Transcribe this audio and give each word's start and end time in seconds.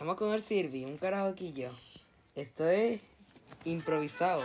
Vamos 0.00 0.16
con 0.16 0.32
el 0.32 0.42
Sirvi, 0.42 0.84
un 0.84 0.96
carajo 0.96 1.28
aquí 1.28 1.52
yo. 1.52 1.68
Esto 2.34 2.68
es 2.68 3.00
improvisado. 3.64 4.42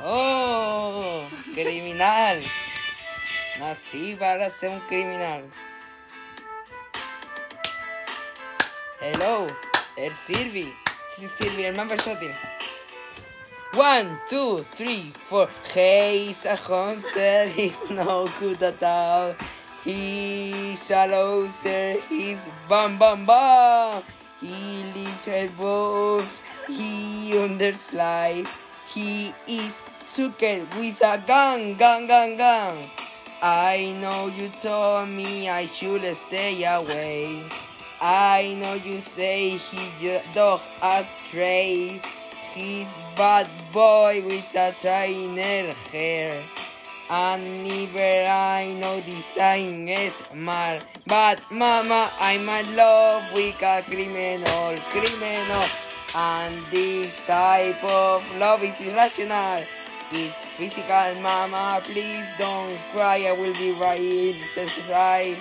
¡Oh! 0.00 1.24
¡Criminal! 1.54 2.40
Nací 3.60 4.16
para 4.18 4.50
ser 4.50 4.70
un 4.70 4.80
criminal. 4.80 5.44
Hello, 9.00 9.46
el 9.96 10.12
Sirvi. 10.12 10.72
Sí, 11.16 11.28
Sirvi, 11.28 11.64
el 11.64 11.76
más 11.76 11.88
versátil. 11.88 12.30
One, 13.76 14.18
two, 14.28 14.64
three, 14.76 15.12
four. 15.12 15.48
He's 15.74 16.46
a 16.46 16.56
hamster, 16.56 17.48
he's 17.48 17.76
no 17.90 18.24
good 18.40 18.62
at 18.62 18.82
all. 18.82 19.34
He's 19.84 20.90
a 20.90 21.06
loser, 21.06 22.00
he's 22.08 22.40
bam 22.70 22.98
bam 22.98 23.26
bam. 23.26 24.02
He 24.40 24.82
lives 24.96 25.28
above, 25.28 26.24
he 26.66 27.32
underslide. 27.32 28.48
He 28.94 29.34
is 29.46 29.82
sucker 30.00 30.64
with 30.78 31.02
a 31.04 31.22
gun, 31.26 31.76
gun, 31.76 32.06
gun, 32.06 32.38
gun. 32.38 32.78
I 33.42 33.94
know 34.00 34.32
you 34.34 34.48
told 34.48 35.10
me 35.10 35.50
I 35.50 35.66
should 35.66 36.04
stay 36.16 36.64
away. 36.64 37.42
I 38.00 38.56
know 38.58 38.74
you 38.74 39.02
say 39.02 39.50
he's 39.50 40.02
your 40.02 40.22
dog 40.32 40.62
astray. 40.80 42.00
He's 42.54 42.88
bad 43.16 43.50
boy 43.70 44.22
with 44.24 44.48
a 44.54 44.72
trainer 44.80 45.74
hair. 45.92 46.42
And 47.10 47.64
never 47.64 48.30
I 48.30 48.74
know 48.80 49.00
design 49.04 49.88
is 49.88 50.14
smart. 50.14 50.86
But 51.06 51.44
mama, 51.50 52.08
I'm 52.20 52.48
in 52.48 52.76
love 52.76 53.22
with 53.34 53.60
a 53.62 53.82
criminal, 53.82 54.76
criminal. 54.88 55.64
And 56.16 56.54
this 56.70 57.12
type 57.26 57.82
of 57.84 58.24
love 58.38 58.62
is 58.62 58.80
irrational. 58.80 59.60
It's 60.12 60.34
physical, 60.56 61.20
mama. 61.20 61.80
Please 61.84 62.24
don't 62.38 62.78
cry. 62.92 63.26
I 63.28 63.32
will 63.32 63.52
be 63.54 63.72
right. 63.80 64.36
I. 64.90 65.36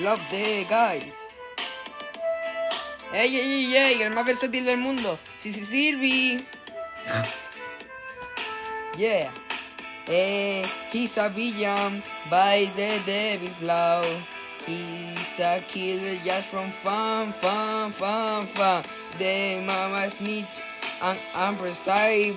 Love 0.00 0.20
the 0.30 0.64
guys. 0.68 1.14
¡Ey, 3.12 3.36
ey, 3.36 3.40
ey, 3.40 3.76
ey! 3.76 4.02
El 4.02 4.10
más 4.10 4.26
versátil 4.26 4.64
del 4.64 4.76
mundo. 4.76 5.18
Sí, 5.40 5.52
sí, 5.52 5.64
Sirvi. 5.64 6.44
Yeah. 8.98 9.30
Eh, 10.08 10.66
he's 10.90 11.16
a 11.18 11.28
villain 11.28 12.02
by 12.28 12.68
the 12.74 13.00
devil's 13.06 13.62
law. 13.62 14.02
He's 14.66 15.38
a 15.38 15.62
killer 15.68 16.18
just 16.24 16.48
from 16.48 16.68
fun, 16.82 17.30
fun, 17.30 17.92
fun, 17.92 18.46
fun. 18.46 18.82
The 19.16 19.62
mama 19.64 20.10
snitch 20.10 20.60
and 21.00 21.18
unprecise. 21.36 22.34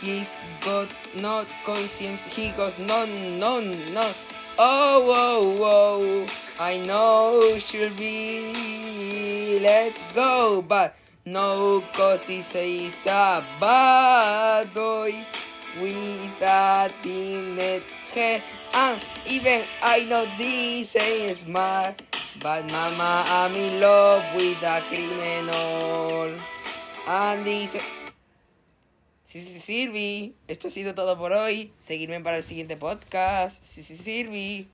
He's 0.00 0.36
got 0.66 0.92
no 1.22 1.44
conscience. 1.64 2.34
He 2.34 2.50
goes 2.56 2.76
no, 2.80 3.06
no, 3.38 3.60
no. 3.94 4.10
Oh, 4.58 5.14
oh, 5.14 5.56
oh. 5.62 6.26
I 6.58 6.78
know 6.78 7.40
she'll 7.60 7.94
be 7.94 9.60
let 9.62 9.94
go, 10.16 10.64
but 10.66 10.96
no, 11.32 11.82
cause 11.92 12.26
he's 12.26 12.54
a 13.06 13.44
bad 13.60 14.72
boy 14.72 15.12
with 15.80 16.42
a 16.42 16.90
teenage 17.02 17.82
hair. 18.14 18.40
And 18.74 19.04
even 19.26 19.60
I 19.82 20.06
know 20.08 20.24
this 20.38 20.96
ain't 20.96 21.36
smart, 21.36 22.02
but 22.42 22.64
mama, 22.70 23.24
I'm 23.26 23.54
in 23.54 23.80
love 23.80 24.24
with 24.36 24.62
a 24.62 24.80
criminal. 24.88 26.34
And 27.06 27.44
dice... 27.44 27.80
Sí, 29.24 29.42
sí, 29.42 29.58
Sirvi. 29.58 30.34
Esto 30.48 30.68
ha 30.68 30.70
sido 30.70 30.94
todo 30.94 31.18
por 31.18 31.32
hoy. 31.34 31.70
Seguirme 31.76 32.20
para 32.20 32.38
el 32.38 32.42
siguiente 32.42 32.78
podcast. 32.78 33.62
Sí, 33.62 33.82
sí, 33.82 33.94
Sirvi. 33.94 34.66